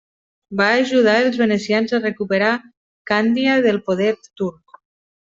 Va 0.59 0.69
ajudar 0.77 1.13
els 1.25 1.37
venecians 1.41 1.93
a 1.97 2.01
recuperar 2.01 2.51
Càndia 3.13 3.59
del 3.67 3.79
poder 3.91 4.09
turc. 4.43 4.81